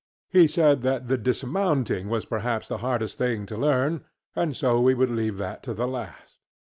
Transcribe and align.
He 0.31 0.47
said 0.47 0.81
that 0.81 1.09
the 1.09 1.17
dismounting 1.19 2.09
was 2.09 2.25
perhaps 2.25 2.67
the 2.67 2.79
hardest 2.79 3.19
thing 3.19 3.45
to 3.45 3.55
learn, 3.55 4.03
and 4.35 4.55
so 4.55 4.81
we 4.81 4.95
would 4.95 5.11
leave 5.11 5.37
that 5.37 5.61
to 5.69 5.75
the 5.75 5.87
last. 5.87 6.39